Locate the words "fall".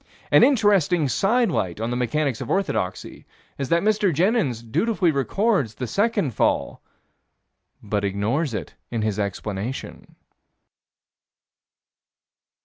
6.33-6.81